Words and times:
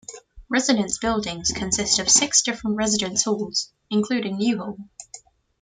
Residence 0.49 0.97
buildings 0.97 1.51
consist 1.55 1.99
of 1.99 2.09
six 2.09 2.41
different 2.41 2.75
residence 2.77 3.23
halls, 3.25 3.71
including 3.91 4.37
New 4.37 4.57
Hall. 4.57 4.77